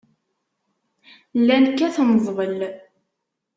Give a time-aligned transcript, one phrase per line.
[1.39, 2.59] Llan kkaten ḍḍbel.